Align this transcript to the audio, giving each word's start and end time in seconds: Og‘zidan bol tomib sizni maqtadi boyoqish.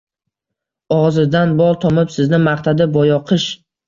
Og‘zidan 0.95 1.53
bol 1.59 1.77
tomib 1.83 2.13
sizni 2.15 2.39
maqtadi 2.47 2.89
boyoqish. 2.97 3.47